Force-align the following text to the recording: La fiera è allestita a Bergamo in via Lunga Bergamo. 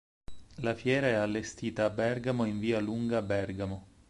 La 0.61 0.73
fiera 0.73 1.09
è 1.09 1.13
allestita 1.13 1.85
a 1.85 1.91
Bergamo 1.91 2.45
in 2.45 2.57
via 2.57 2.79
Lunga 2.79 3.21
Bergamo. 3.21 3.89